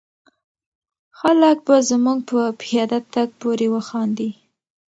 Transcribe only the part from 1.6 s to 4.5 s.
به زموږ په پیاده تګ پورې وخاندي.